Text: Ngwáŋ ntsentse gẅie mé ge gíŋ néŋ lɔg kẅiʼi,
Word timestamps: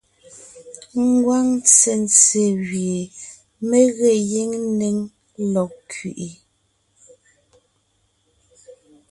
Ngwáŋ 1.07 1.45
ntsentse 1.61 2.41
gẅie 2.67 3.11
mé 3.67 3.79
ge 3.97 4.11
gíŋ 4.29 4.51
néŋ 4.79 4.95
lɔg 5.53 5.71
kẅiʼi, 5.89 6.29